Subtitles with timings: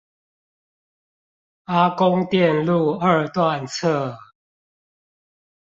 [1.65, 4.17] 阿公店路二段側